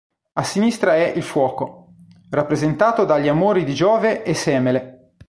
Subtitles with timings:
[0.33, 1.89] A sinistra è il "Fuoco",
[2.31, 5.11] rappresentato dagli "Amori di Giove e Semele".